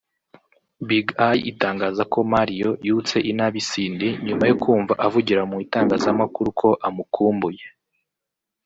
Big 0.87 1.07
Eye 1.27 1.45
itangaza 1.51 2.03
ko 2.13 2.19
Mario 2.33 2.69
yutse 2.87 3.15
inabi 3.31 3.59
Cindy 3.69 4.09
nyuma 4.25 4.43
yo 4.49 4.55
kumva 4.63 4.93
avugira 5.05 5.41
mu 5.49 5.57
itangazamakuru 5.65 6.49
ko 6.59 6.69
amukumbuye 6.87 7.65